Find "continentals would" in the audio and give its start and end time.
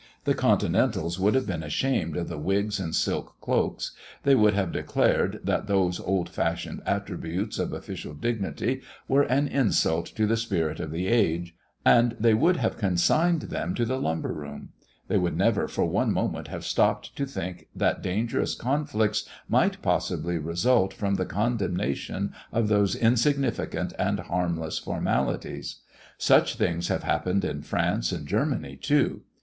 0.33-1.35